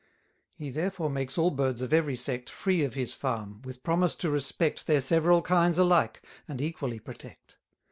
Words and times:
He 0.55 0.71
therefore 0.71 1.11
makes 1.11 1.37
all 1.37 1.51
birds 1.51 1.79
of 1.79 1.93
every 1.93 2.15
sect 2.15 2.49
Free 2.49 2.83
of 2.83 2.95
his 2.95 3.13
farm, 3.13 3.61
with 3.61 3.83
promise 3.83 4.15
to 4.15 4.31
respect 4.31 4.87
Their 4.87 4.99
several 4.99 5.43
kinds 5.43 5.77
alike, 5.77 6.23
and 6.47 6.59
equally 6.59 6.97
protect. 6.97 7.57